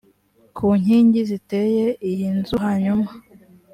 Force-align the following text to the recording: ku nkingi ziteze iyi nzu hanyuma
ku 0.55 0.65
nkingi 0.81 1.19
ziteze 1.29 1.85
iyi 2.09 2.27
nzu 2.37 2.55
hanyuma 2.65 3.09